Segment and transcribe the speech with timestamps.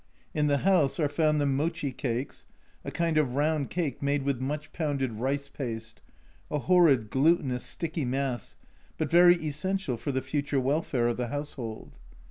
[0.33, 2.47] In the house are found the mochi cakes,
[2.83, 6.01] a kind of round cake made with much pounded rice paste,
[6.49, 8.55] a horrid glutinous sticky mass,
[8.97, 11.91] but very essential for the future welfare of the household